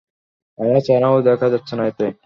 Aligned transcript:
আমার 0.59 0.81
চেহারাও 0.81 1.17
দেখা 1.21 1.47
যাচ্ছে 1.49 1.73
না 1.75 1.83
এতে। 1.87 2.05